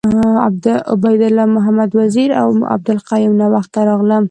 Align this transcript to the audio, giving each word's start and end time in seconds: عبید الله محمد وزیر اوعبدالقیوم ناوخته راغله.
عبید 0.93 1.21
الله 1.27 1.45
محمد 1.55 1.91
وزیر 1.99 2.29
اوعبدالقیوم 2.43 3.33
ناوخته 3.41 3.79
راغله. 3.89 4.17